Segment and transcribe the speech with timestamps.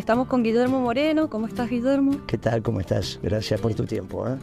[0.00, 1.28] Estamos con Guillermo Moreno.
[1.28, 2.12] ¿Cómo estás, Guillermo?
[2.26, 2.62] ¿Qué tal?
[2.62, 3.20] ¿Cómo estás?
[3.22, 4.26] Gracias por tu tiempo.
[4.26, 4.38] ¿eh?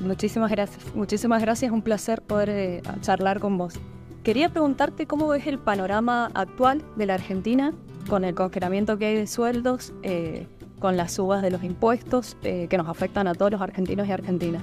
[0.00, 0.94] Muchísimas gracias.
[0.94, 1.72] Muchísimas gracias.
[1.72, 3.74] Un placer poder eh, charlar con vos.
[4.22, 7.74] Quería preguntarte cómo ves el panorama actual de la Argentina
[8.08, 10.46] con el congelamiento que hay de sueldos, eh,
[10.78, 14.12] con las subas de los impuestos eh, que nos afectan a todos los argentinos y
[14.12, 14.62] argentinas.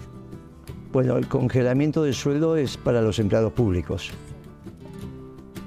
[0.93, 4.13] Bueno, el congelamiento de sueldo es para los empleados públicos.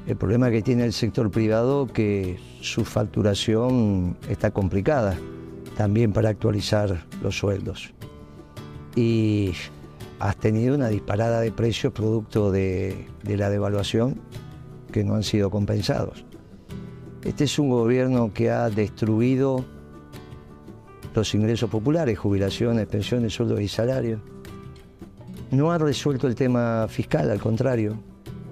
[0.06, 5.16] El problema que tiene el sector privado que su facturación está complicada
[5.76, 7.94] también para actualizar los sueldos.
[8.94, 9.52] Y
[10.20, 14.20] has tenido una disparada de precios producto de la devaluación
[14.92, 16.24] que no han sido compensados.
[17.24, 19.64] Este es un gobierno que ha destruido
[21.14, 24.20] los ingresos populares, jubilaciones, pensiones, sueldos y salarios.
[25.50, 27.96] No ha resuelto el tema fiscal, al contrario,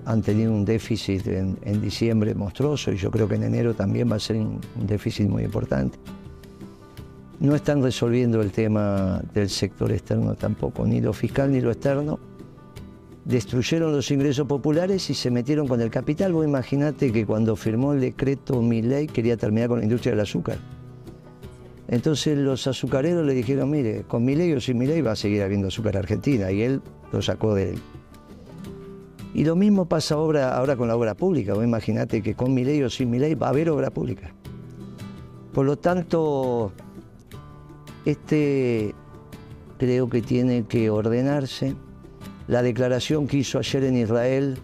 [0.04, 4.16] han tenido un déficit en, diciembre monstruoso y yo creo que en enero también va
[4.16, 5.98] a ser un déficit muy importante.
[7.40, 12.18] No están resolviendo el tema del sector externo tampoco, ni lo fiscal ni lo externo.
[13.24, 16.32] Destruyeron los ingresos populares y se metieron con el capital.
[16.32, 20.58] Vos imaginate que cuando firmó el decreto ley quería terminar con la industria del azúcar.
[21.88, 25.68] Entonces los azucareros le dijeron, mire, con ley o sin ley va a seguir habiendo
[25.68, 26.80] azúcar argentina y él
[27.12, 27.74] lo sacó de.
[29.34, 31.54] Y lo mismo pasa ahora, con la obra pública.
[31.54, 34.34] Vos imaginate que con mi ley o sin mi ley va a haber obra pública.
[35.52, 36.72] Por lo tanto,
[38.04, 38.94] este
[39.78, 41.74] creo que tiene que ordenarse.
[42.46, 44.58] La declaración que hizo ayer en Israel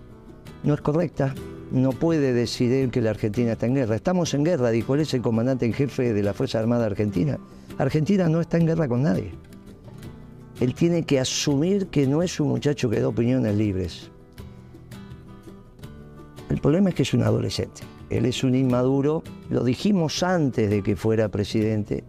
[0.64, 1.34] no es correcta.
[1.70, 3.96] No puede decidir que la Argentina está en guerra.
[3.96, 7.38] Estamos en guerra, dijo él, es el comandante en jefe de la Fuerza Armada Argentina.
[7.78, 9.32] Argentina no está en guerra con nadie.
[10.60, 14.10] Él tiene que asumir que no es un muchacho que da opiniones libres.
[16.68, 17.80] El problema es que es un adolescente.
[18.10, 22.04] Él es un inmaduro, lo dijimos antes de que fuera presidente.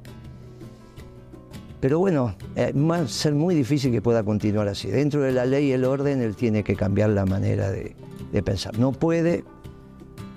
[1.80, 4.90] Pero bueno, eh, va a ser muy difícil que pueda continuar así.
[4.90, 7.96] Dentro de la ley y el orden, él tiene que cambiar la manera de,
[8.44, 8.78] pensar.
[8.78, 9.46] No puede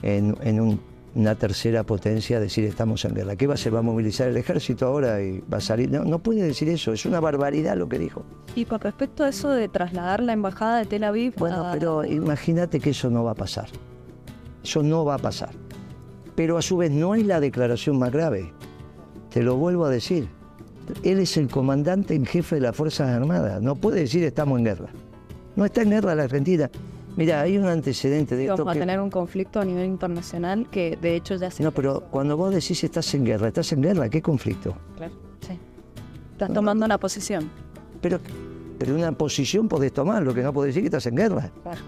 [0.02, 0.78] en,
[1.16, 3.34] una tercera potencia decir estamos en guerra.
[3.34, 3.74] ¿Qué va a hacer?
[3.74, 5.90] ¿Va a movilizar el ejército ahora y va a salir?
[5.90, 8.24] No, no puede decir eso, es una barbaridad lo que dijo.
[8.54, 11.34] Y con respecto a eso de trasladar la embajada de Tel Aviv.
[11.38, 13.66] Bueno, pero imagínate que eso no va a pasar.
[14.62, 15.50] Eso no va a pasar.
[16.34, 18.52] Pero a su vez no es la declaración más grave.
[19.30, 20.28] Te lo vuelvo a decir.
[21.02, 23.62] Él es el comandante en jefe de las Fuerzas Armadas.
[23.62, 24.88] No puede decir estamos en guerra.
[25.56, 26.70] No está en guerra la Argentina.
[27.16, 28.64] Mira, hay un antecedente de esto.
[28.64, 31.62] Vamos a tener un conflicto a nivel internacional que de hecho ya se.
[31.62, 34.08] No, pero cuando vos decís estás en guerra, ¿estás en guerra?
[34.08, 34.74] ¿Qué conflicto?
[34.96, 35.12] Claro,
[35.46, 35.58] sí.
[36.32, 37.50] Estás tomando una posición.
[38.00, 38.18] Pero,
[38.78, 41.50] pero una posición podés tomar, lo que no podés decir que estás en guerra.
[41.62, 41.80] Claro.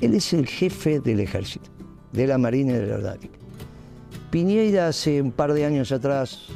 [0.00, 1.70] Él es el jefe del ejército,
[2.12, 3.38] de la Marina y de la Aeronáutica.
[4.30, 6.48] Piñeira hace un par de años atrás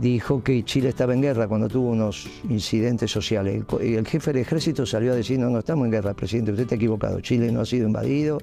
[0.00, 3.64] dijo que Chile estaba en guerra cuando tuvo unos incidentes sociales.
[3.82, 6.64] Y el jefe del ejército salió a decir, no, no estamos en guerra, presidente, usted
[6.64, 8.38] está equivocado, Chile no ha sido invadido.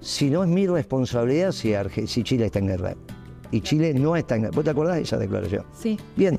[0.00, 1.72] Si no es mi responsabilidad si,
[2.06, 2.94] si Chile está en guerra.
[3.50, 4.54] Y Chile no está en guerra.
[4.54, 5.64] ¿Vos te acordás de esa declaración?
[5.74, 5.98] Sí.
[6.16, 6.38] Bien,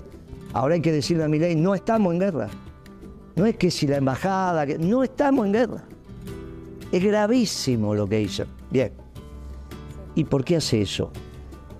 [0.53, 2.49] ahora hay que decirle a mi ley, no estamos en guerra.
[3.35, 4.77] No es que si la embajada, que...
[4.77, 5.83] no estamos en guerra.
[6.91, 8.45] Es gravísimo lo que hizo.
[8.71, 8.91] Bien.
[10.15, 11.11] ¿Y por qué hace eso?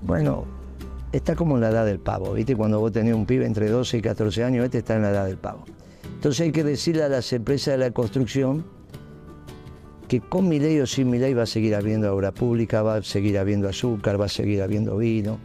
[0.02, 0.46] Bueno,
[1.12, 2.56] está como en la edad del pavo, ¿viste?
[2.56, 5.26] Cuando vos tenés un pibe entre 12 y 14 años, este está en la edad
[5.26, 5.66] del pavo.
[6.14, 8.66] Entonces hay que decirle a las empresas de la construcción
[10.08, 12.96] que con mi ley o sin mi ley va a seguir habiendo obra pública, va
[12.96, 15.40] a seguir habiendo azúcar, va a seguir habiendo vino,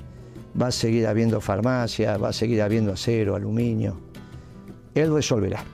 [0.60, 3.96] va a seguir habiendo farmacia, va a seguir habiendo acero, aluminio.
[4.94, 5.64] Él resolverá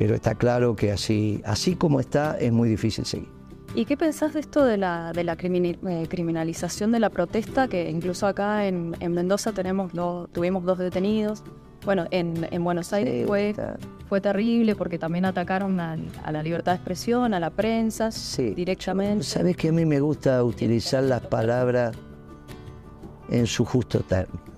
[0.00, 3.28] pero está claro que así, así como está es muy difícil seguir.
[3.74, 7.68] ¿Y qué pensás de esto de la, de la eh, criminalización de la protesta?
[7.68, 9.92] Que incluso acá en, Mendoza tenemos
[10.32, 11.42] tuvimos dos detenidos.
[11.84, 13.54] Bueno, en, Buenos Aires fue,
[14.08, 15.98] fue terrible porque también atacaron a,
[16.32, 18.54] la libertad de expresión, a la prensa sí.
[18.54, 19.22] directamente.
[19.22, 21.94] Sabes que a mí me gusta utilizar las palabras
[23.28, 24.49] en su justo término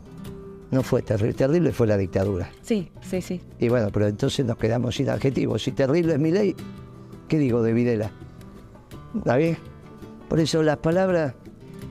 [0.72, 1.34] no fue terrible.
[1.34, 2.50] Terrible fue la dictadura.
[2.62, 3.40] Sí, sí, sí.
[3.60, 5.62] Y bueno, pero entonces nos quedamos sin adjetivos.
[5.62, 6.56] Si terrible es mi ley,
[7.28, 8.10] ¿qué digo de Videla?
[9.16, 9.58] ¿Está bien?
[10.28, 11.34] Por eso las palabras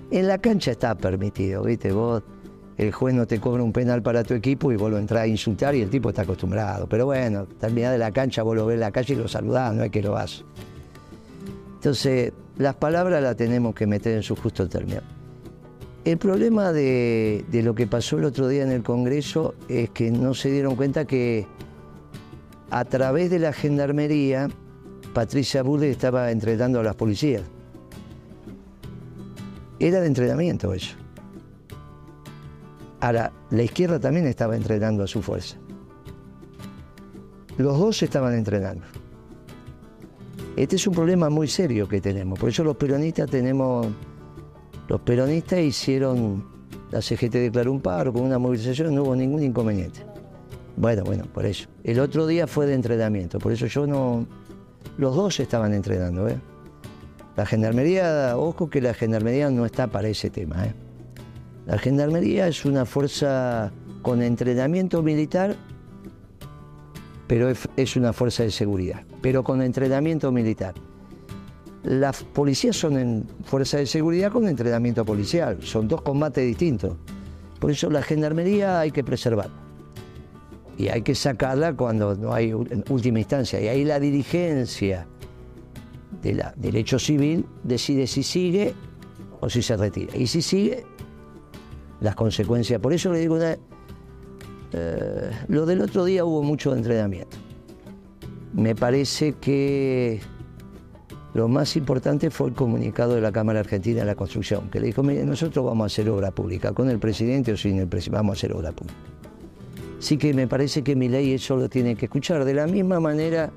[0.09, 1.91] en la cancha está permitido, ¿viste?
[1.91, 2.23] Vos,
[2.75, 5.27] el juez no te cobra un penal para tu equipo y vos lo entrás a
[5.27, 6.87] insultar y el tipo está acostumbrado.
[6.87, 9.75] Pero bueno, terminás de la cancha, vos lo ves en la calle y lo saludás,
[9.75, 10.43] no es que lo vas.
[11.75, 15.01] Entonces, las palabras las tenemos que meter en su justo término.
[16.03, 20.33] El problema de, lo que pasó el otro día en el Congreso es que no
[20.33, 21.45] se dieron cuenta que
[22.71, 24.49] a través de la gendarmería
[25.13, 27.43] Patricia Bulle estaba entrenando a las policías.
[29.79, 30.95] Era de entrenamiento eso.
[32.99, 35.57] Ahora, la izquierda también estaba entrenando a su fuerza.
[37.57, 38.85] Los dos estaban entrenando.
[40.55, 42.39] Este es un problema muy serio que tenemos.
[42.39, 43.87] Por eso los peronistas tenemos.
[44.91, 46.43] Los peronistas hicieron.
[46.91, 50.01] La CGT declaró un paro con una movilización, no hubo ningún inconveniente.
[50.75, 51.69] Bueno, bueno, por eso.
[51.85, 54.27] El otro día fue de entrenamiento, por eso yo no.
[54.97, 56.37] Los dos estaban entrenando, ¿eh?
[57.37, 60.73] La gendarmería, ojo que la gendarmería no está para ese tema, ¿eh?
[61.67, 63.71] La gendarmería es una fuerza
[64.01, 65.55] con entrenamiento militar,
[67.27, 70.73] pero es una fuerza de seguridad, pero con entrenamiento militar.
[71.83, 76.95] Las policías son en fuerza de seguridad con entrenamiento policial, son dos combates distintos.
[77.59, 79.61] Por eso la gendarmería hay que preservarla
[80.77, 83.61] y hay que sacarla cuando no hay última instancia.
[83.61, 85.07] Y ahí la dirigencia
[86.21, 88.73] del hecho civil decide si sigue
[89.39, 90.15] o si se retira.
[90.15, 90.83] Y si sigue,
[91.99, 92.79] las consecuencias.
[92.79, 97.37] Por eso le digo, eh, lo del otro día hubo mucho entrenamiento.
[98.53, 100.19] Me parece que
[101.33, 104.87] lo más importante fue el comunicado de la Cámara Argentina de la Construcción, que le
[104.87, 108.17] dijo, mire, nosotros vamos a hacer obra pública, con el presidente o sin el presidente,
[108.17, 108.99] vamos a hacer obra pública.
[109.97, 112.99] Así que me parece que mi ley eso lo tiene que escuchar, de la misma
[112.99, 113.51] manera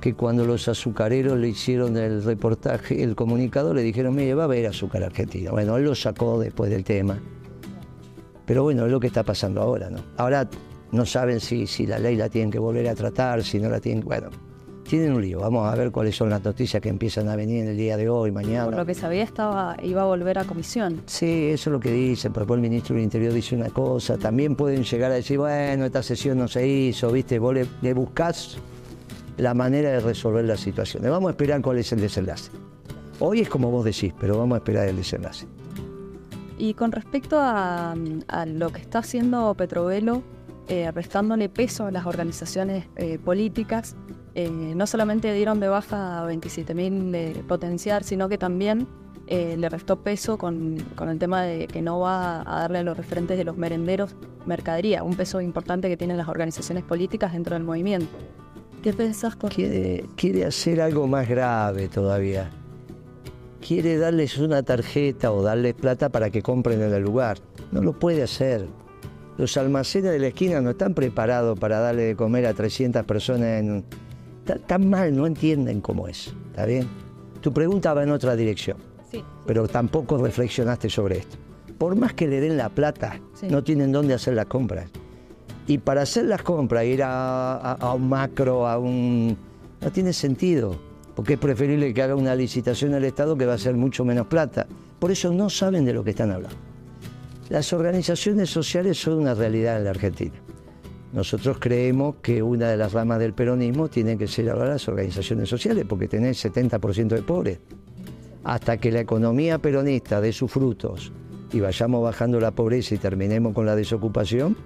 [0.00, 4.44] que cuando los azucareros le hicieron el reportaje, el comunicado, le dijeron, mire, va a
[4.44, 5.50] haber azúcar argentina.
[5.50, 7.18] Bueno, él lo sacó después del tema.
[8.46, 10.00] Pero bueno, es lo que está pasando ahora, ¿no?
[10.16, 10.48] Ahora
[10.92, 13.80] no saben si, si la ley la tienen que volver a tratar, si no la
[13.80, 14.04] tienen.
[14.04, 14.28] Bueno,
[14.84, 15.40] tienen un lío.
[15.40, 18.08] Vamos a ver cuáles son las noticias que empiezan a venir en el día de
[18.08, 18.66] hoy, mañana.
[18.66, 21.02] Por lo que sabía estaba iba a volver a comisión.
[21.06, 24.18] Sí, eso es lo que dicen, después el ministro del Interior dice una cosa.
[24.18, 27.38] También pueden llegar a decir, bueno, esta sesión no se hizo, ¿viste?
[27.38, 28.58] Vos le, buscás
[29.36, 31.02] la manera de resolver la situación.
[31.02, 32.50] Vamos a esperar cuál es el desenlace.
[33.20, 35.46] Hoy es como vos decís, pero vamos a esperar el desenlace.
[36.58, 37.94] Y con respecto a,
[38.46, 40.22] lo que está haciendo Petrovelo,
[40.68, 43.96] eh, restándole peso a las organizaciones eh, políticas,
[44.34, 48.86] eh, no solamente dieron de baja a 27.000 de potenciar, sino que también
[49.26, 53.38] le restó peso con, el tema de que no va a darle a los referentes
[53.38, 54.14] de los merenderos
[54.44, 58.08] mercadería, un peso importante que tienen las organizaciones políticas dentro del movimiento.
[58.82, 62.50] ¿Qué pensás con quiere, quiere hacer algo más grave todavía
[63.66, 67.38] quiere darles una tarjeta o darles plata para que compren en el lugar.
[67.72, 68.66] No lo puede hacer.
[69.38, 73.60] Los almacenes de la esquina no están preparados para darle de comer a 300 personas
[73.60, 73.84] en...
[74.44, 76.34] Tan mal, no entienden cómo es.
[76.50, 76.86] ¿Está bien?
[77.40, 78.76] Tu pregunta va en otra dirección.
[79.10, 79.22] Sí.
[79.46, 81.36] Pero tampoco reflexionaste sobre esto.
[81.78, 84.90] Por más que le den la plata, no tienen dónde hacer las compras.
[85.66, 89.36] Y para hacer las compras, ir a un macro, a un...
[89.80, 90.78] No tiene sentido
[91.14, 94.26] porque es preferible que haga una licitación al Estado que va a ser mucho menos
[94.26, 94.66] plata.
[94.98, 96.56] Por eso no saben de lo que están hablando.
[97.48, 100.34] Las organizaciones sociales son una realidad en la Argentina.
[101.14, 105.48] Nosotros creemos que una de las ramas del peronismo tiene que ser ahora las organizaciones
[105.48, 107.60] sociales, porque tenés 70% de pobres.
[108.42, 111.12] Hasta que la economía peronista dé sus frutos
[111.52, 114.56] y vayamos bajando la pobreza y terminemos con la desocupación,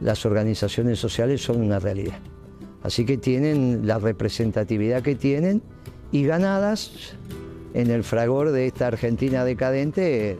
[0.00, 2.20] las organizaciones sociales son una realidad.
[2.82, 5.62] Así que tienen la representatividad que tienen
[6.10, 7.18] y ganadas
[7.74, 10.38] en el fragor de esta Argentina decadente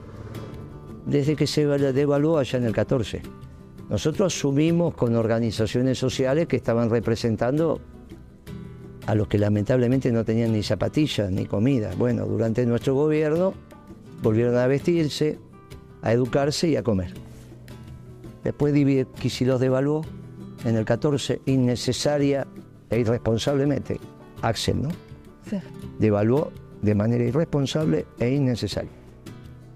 [1.04, 3.41] desde que se devaluó allá en el 14.
[3.92, 7.78] Nosotros asumimos con organizaciones sociales que estaban representando
[9.06, 11.90] a los que lamentablemente no tenían ni zapatillas ni comida.
[11.98, 13.52] Bueno, durante nuestro gobierno
[14.22, 15.38] volvieron a vestirse,
[16.00, 17.12] a educarse y a comer.
[18.42, 18.72] Después
[19.20, 20.00] Kicillof devaluó
[20.64, 22.46] en el 14 innecesaria
[22.88, 24.00] e irresponsablemente.
[24.40, 24.88] Axel, ¿no?
[25.50, 25.58] Sí.
[25.98, 28.90] Devaluó de manera irresponsable e innecesaria.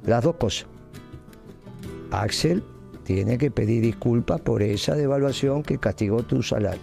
[0.06, 0.66] Las dos cosas.
[2.11, 2.62] Axel
[3.06, 6.82] tiene que pedir disculpas por esa devaluación que castigó tu salario.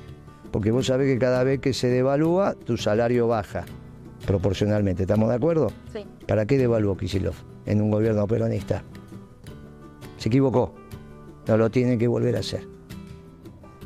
[0.52, 3.66] Porque vos sabés que cada vez que se devalúa, tu salario baja
[4.26, 5.04] proporcionalmente.
[5.04, 5.68] ¿Estamos de acuerdo?
[5.92, 6.06] Sí.
[6.26, 7.34] ¿Para qué devaluó Kisilov
[7.66, 8.84] en un gobierno peronista?
[10.18, 10.74] Se equivocó.
[11.46, 12.66] No lo tiene que volver a hacer.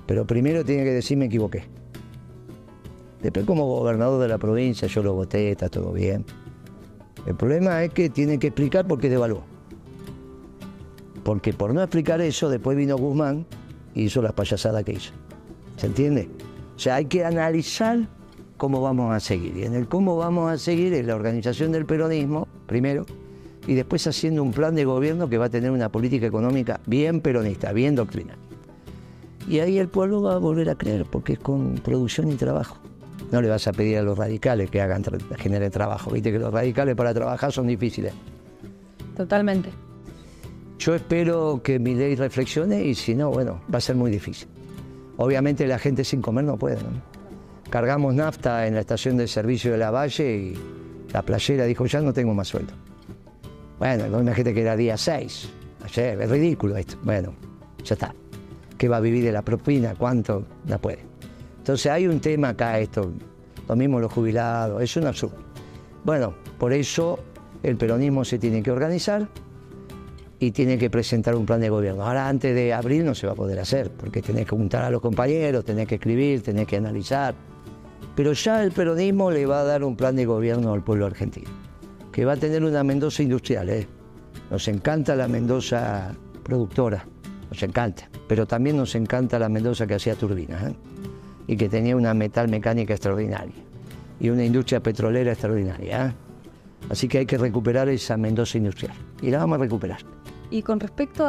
[0.06, 1.63] Pero primero tiene que decir me equivoqué.
[3.24, 6.24] Después como gobernador de la provincia yo lo voté, está todo bien.
[7.25, 9.57] El problema es que tiene que explicar por qué devaluó.
[11.27, 13.46] Porque por no explicar eso, después vino Guzmán
[13.93, 15.12] y hizo las payasadas que hizo.
[15.75, 16.29] ¿Se entiende?
[16.77, 18.07] O sea, hay que analizar
[18.55, 19.57] cómo vamos a seguir.
[19.57, 23.05] Y en el cómo vamos a seguir es la organización del peronismo, primero,
[23.67, 27.19] y después haciendo un plan de gobierno que va a tener una política económica bien
[27.19, 28.38] peronista, bien doctrinal.
[29.50, 32.77] Y ahí el pueblo va a volver a creer, porque es con producción y trabajo.
[33.34, 35.03] No le vas a pedir a los radicales que hagan
[35.36, 36.10] generen trabajo.
[36.10, 38.13] Viste que los radicales para trabajar son difíciles.
[39.17, 39.87] Totalmente.
[40.79, 44.48] Yo espero que mi ley reflexione y si no, bueno, va a ser muy difícil.
[45.17, 46.77] Obviamente la gente sin comer no puede.
[47.69, 50.53] Cargamos nafta en la estación de servicio de la Valle y
[51.12, 52.74] la playera dijo, ya no tengo más sueldo.
[53.79, 55.50] Bueno, una gente que era día 6.
[55.84, 56.98] Ayer, es ridículo esto.
[57.03, 57.34] Bueno,
[57.84, 58.13] ya está.
[58.77, 59.96] ¿Qué va a vivir de la propina?
[59.96, 60.46] ¿Cuánto?
[60.65, 61.00] No puede.
[61.57, 63.12] Entonces hay un tema acá, esto,
[63.67, 65.38] lo mismo los jubilados, es un absurdo.
[66.05, 67.19] Bueno, por eso
[67.63, 69.27] el peronismo se tiene que organizar
[70.39, 72.03] y tiene que presentar un plan de gobierno.
[72.03, 74.91] Ahora antes de abril no se va a poder hacer, porque tenés que juntar a
[74.91, 77.34] los compañeros, tenés que escribir, tenés que analizar.
[78.15, 81.50] Pero ya el peronismo le va a dar un plan de gobierno al pueblo argentino,
[82.12, 83.70] que va a tener una Mendoza industrial.
[83.70, 83.88] ¿eh?
[84.51, 86.13] Nos encanta la Mendoza
[86.44, 87.06] productora,
[87.50, 90.75] nos encanta, pero también nos encanta la Mendoza que hacía turbinas ¿eh?
[91.48, 93.56] y que tenía una metal mecánica extraordinaria
[94.20, 96.08] y una industria petrolera extraordinaria.
[96.08, 96.13] ¿eh?
[96.89, 100.17] Así que hay que recuperar esa Mendoza industrial y la vamos a recuperar.
[100.50, 101.25] Y con respecto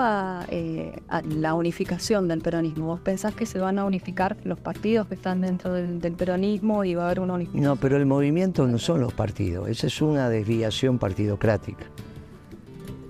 [0.49, 5.09] eh, a, la unificación del peronismo, ¿vos pensás que se van a unificar los partidos
[5.09, 7.65] que están dentro del, peronismo y va a haber una unificación?
[7.65, 11.87] No, pero el movimiento no son los partidos, esa es una desviación partidocrática.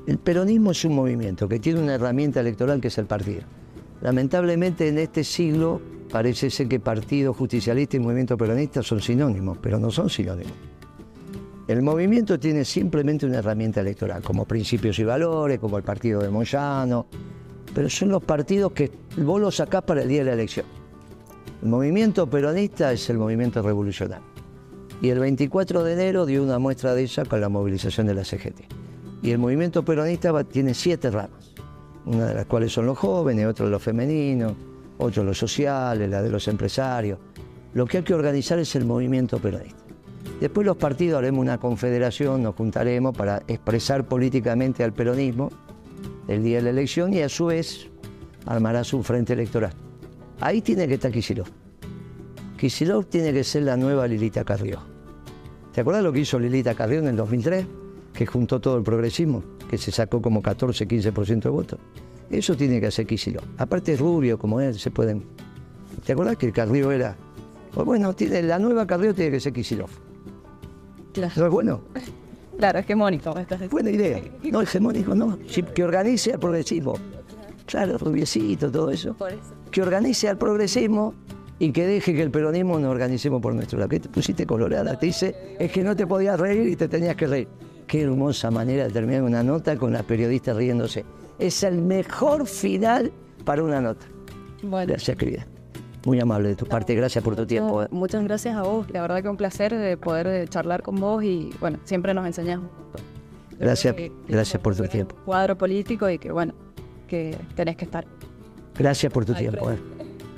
[0.07, 3.43] El peronismo es un movimiento que tiene una herramienta electoral que es el partido.
[4.01, 9.79] Lamentablemente en este siglo parece ser que partido justicialista y movimiento peronista son sinónimos, pero
[9.79, 10.68] no son sinónimos.
[11.69, 16.31] El movimiento tiene simplemente una herramienta electoral, como principios y valores, como el partido de
[16.31, 17.07] Moyano,
[17.75, 20.65] pero son los partidos que vos los sacás para el día de la elección.
[21.63, 24.25] El movimiento peronista es el movimiento revolucionario.
[25.03, 28.25] Y el 24 de enero dio una muestra de ella con la movilización de la
[28.25, 28.63] CGT.
[29.23, 31.53] Y el movimiento peronista tiene siete ramas,
[32.07, 34.55] una de las cuales son los jóvenes, otra los femeninos,
[34.97, 37.19] otro los sociales, la de los empresarios.
[37.75, 39.78] Lo que hay que organizar es el movimiento peronista.
[40.41, 45.51] Después los partidos haremos una confederación, nos juntaremos para expresar políticamente al peronismo
[46.29, 47.89] el día de la elección y a su vez
[48.47, 49.73] armará su frente electoral.
[50.41, 51.49] Ahí tiene que estar Kisilov.
[52.57, 54.81] Kisilov tiene que ser la nueva Lilita Carrió.
[55.73, 57.67] ¿Te acuerdas lo que hizo Lilita Carrió en el 2003?
[58.13, 61.81] Que juntó todo el progresismo, que se sacó como 14, 15% de votos.
[62.31, 63.45] Eso tiene que hacer Kisilov.
[63.57, 65.25] Aparte es rubio como él, se pueden...
[66.05, 67.17] ¿Te acuerdas que el Carrió era...
[67.73, 70.08] Pues bueno, la nueva Carrió tiene que ser Kisilov.
[71.19, 71.47] Claro.
[71.47, 71.81] es bueno?
[72.59, 73.35] Claro, hegemónico.
[73.71, 74.21] Buena idea.
[74.51, 75.39] No, hegemónico no.
[75.75, 76.95] Que organice al progresismo.
[77.67, 79.15] Claro, rubiecito, todo eso.
[79.71, 81.15] Que organice al progresismo
[81.59, 83.89] y que deje que el peronismo nos organicemos por nuestro lado.
[83.89, 84.99] ¿Qué te pusiste colorada?
[84.99, 87.49] Te dice, es que no te podías reír y te tenías que reír.
[87.87, 91.05] Qué hermosa manera de terminar una nota con la periodista riéndose.
[91.39, 93.13] Es el mejor final
[93.45, 94.07] para una nota.
[94.63, 94.93] Bueno.
[94.93, 95.47] Gracias, querida.
[96.09, 97.83] Muy amable de tu parte, gracias por tu tiempo.
[97.83, 97.89] Eh.
[97.91, 101.23] Muchas gracias a vos, la verdad que un placer de poder eh, charlar con vos
[101.23, 102.61] y bueno, siempre nos enseñas
[103.59, 103.95] Gracias,
[104.27, 105.17] gracias por tu tiempo.
[105.27, 106.55] Cuadro político y que bueno,
[107.07, 108.07] que tenés que estar.
[108.79, 109.71] Gracias por tu tiempo.
[109.71, 109.79] Eh.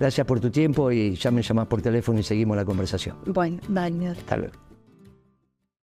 [0.01, 3.15] Gracias por tu tiempo y ya me llamás por teléfono y seguimos la conversación.
[3.27, 4.09] Bueno, dale.
[4.09, 4.70] Hasta luego.